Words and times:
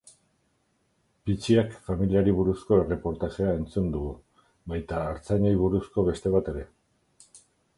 Pitxiak 1.29 1.75
familiari 1.89 2.33
buruzko 2.39 2.79
erreportajea 2.85 3.51
entzungo 3.59 3.93
dugu, 3.99 4.15
baita 4.73 5.03
artzainei 5.11 5.55
buruzko 5.61 6.07
beste 6.09 6.33
bat 6.39 6.51
ere. 6.55 6.67